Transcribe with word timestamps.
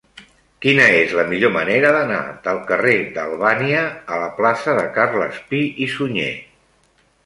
Quina 0.65 0.87
és 1.01 1.13
la 1.19 1.25
millor 1.33 1.53
manera 1.57 1.91
d'anar 1.97 2.23
del 2.49 2.59
carrer 2.73 2.97
d'Albània 3.19 3.87
a 4.17 4.21
la 4.27 4.35
plaça 4.43 4.79
de 4.83 4.91
Carles 5.01 5.43
Pi 5.53 5.65
i 5.89 5.93
Sunyer? 5.97 6.37